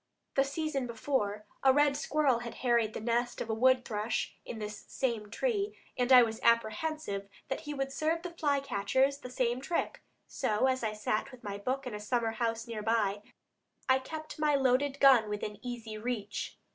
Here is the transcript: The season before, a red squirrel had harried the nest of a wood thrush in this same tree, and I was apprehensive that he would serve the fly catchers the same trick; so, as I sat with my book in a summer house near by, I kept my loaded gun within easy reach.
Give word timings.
The 0.33 0.43
season 0.43 0.87
before, 0.87 1.45
a 1.63 1.71
red 1.71 1.95
squirrel 1.95 2.39
had 2.39 2.55
harried 2.65 2.93
the 2.95 2.99
nest 2.99 3.39
of 3.39 3.51
a 3.51 3.53
wood 3.53 3.85
thrush 3.85 4.35
in 4.43 4.57
this 4.57 4.83
same 4.87 5.29
tree, 5.29 5.77
and 5.95 6.11
I 6.11 6.23
was 6.23 6.39
apprehensive 6.41 7.29
that 7.49 7.59
he 7.69 7.75
would 7.75 7.91
serve 7.91 8.23
the 8.23 8.31
fly 8.33 8.61
catchers 8.61 9.19
the 9.19 9.29
same 9.29 9.61
trick; 9.61 10.01
so, 10.25 10.65
as 10.65 10.83
I 10.83 10.93
sat 10.93 11.31
with 11.31 11.43
my 11.43 11.59
book 11.59 11.85
in 11.85 11.93
a 11.93 11.99
summer 11.99 12.31
house 12.31 12.65
near 12.65 12.81
by, 12.81 13.21
I 13.87 13.99
kept 13.99 14.39
my 14.39 14.55
loaded 14.55 14.99
gun 14.99 15.29
within 15.29 15.59
easy 15.61 15.99
reach. 15.99 16.57